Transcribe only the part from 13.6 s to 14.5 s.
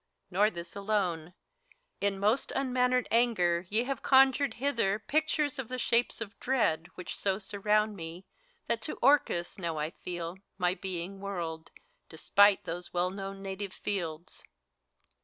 fields.